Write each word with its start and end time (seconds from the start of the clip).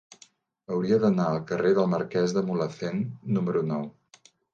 Hauria 0.75 0.97
d'anar 1.03 1.27
al 1.33 1.37
carrer 1.51 1.73
del 1.79 1.89
Marquès 1.91 2.33
de 2.37 2.43
Mulhacén 2.47 3.05
número 3.37 3.63
nou. 3.73 3.85